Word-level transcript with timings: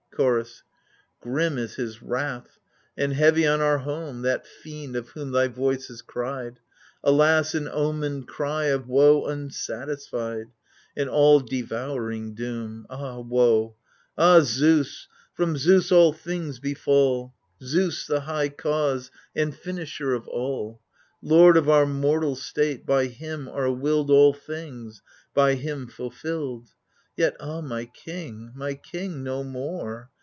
Chorus 0.13 0.61
Grim 1.21 1.57
is 1.57 1.75
his 1.75 2.03
wrath 2.03 2.59
and 2.95 3.13
heavy 3.13 3.47
on 3.47 3.59
our 3.59 3.79
home, 3.79 4.21
That 4.23 4.45
fiend 4.45 4.95
of 4.95 5.09
whom 5.09 5.31
thy 5.31 5.47
voice 5.47 5.87
has 5.87 6.03
cried, 6.03 6.59
Alas, 7.03 7.55
an 7.55 7.67
omened 7.67 8.27
cry 8.27 8.65
of 8.65 8.87
woe 8.87 9.25
unsatisfied. 9.25 10.47
An 10.95 11.07
all 11.09 11.39
devouring 11.39 12.35
doom! 12.35 12.85
Ah 12.89 13.19
woe, 13.21 13.77
ah 14.15 14.41
Zeus! 14.43 15.07
from 15.33 15.57
Zeus 15.57 15.91
all 15.91 16.13
things 16.13 16.59
befall— 16.59 17.33
Zeus 17.63 18.05
the 18.05 18.19
high 18.21 18.49
cause 18.49 19.09
and 19.35 19.55
finisher 19.55 20.13
of 20.13 20.27
all 20.27 20.81
I— 20.83 20.97
Lord 21.29 21.57
of 21.57 21.67
our 21.67 21.87
mortal 21.87 22.35
state, 22.35 22.85
by 22.85 23.05
him 23.07 23.47
are 23.47 23.71
willed 23.71 24.11
All 24.11 24.33
things, 24.35 25.01
by 25.33 25.55
him 25.55 25.87
fulfilled 25.87 26.65
1 27.15 27.25
Yet 27.27 27.35
ah 27.41 27.61
my 27.61 27.85
king, 27.85 28.51
my 28.55 28.73
king 28.73 29.21
no 29.21 29.43
more 29.43 30.09